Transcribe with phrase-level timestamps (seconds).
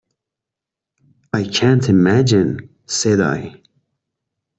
[1.31, 3.61] "I can't imagine," said I.